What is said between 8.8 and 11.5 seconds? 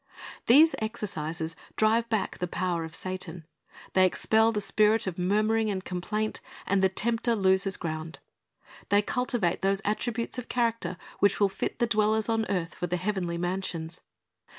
They cultivate those attributes of character which will